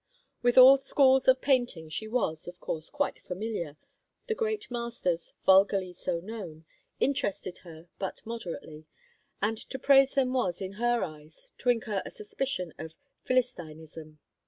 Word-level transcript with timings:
With 0.41 0.57
all 0.57 0.77
schools 0.77 1.27
of 1.27 1.41
painting 1.41 1.87
she 1.89 2.07
was, 2.07 2.47
of 2.47 2.59
course, 2.59 2.89
quite 2.89 3.19
familiar; 3.19 3.77
the 4.25 4.33
great 4.33 4.71
masters 4.71 5.35
vulgarly 5.45 5.93
so 5.93 6.19
known 6.19 6.65
interested 6.99 7.59
her 7.59 7.87
but 7.99 8.19
moderately, 8.25 8.87
and 9.43 9.59
to 9.69 9.77
praise 9.77 10.15
them 10.15 10.33
was, 10.33 10.59
in 10.59 10.71
her 10.81 11.03
eyes, 11.03 11.51
to 11.59 11.69
incur 11.69 12.01
a 12.03 12.09
suspicion 12.09 12.73
of 12.79 12.95
philistinism. 13.25 14.17